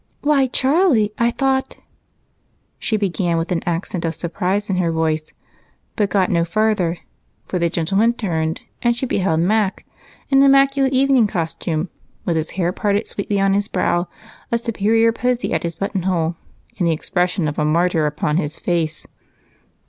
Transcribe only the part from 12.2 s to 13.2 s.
with his hair parted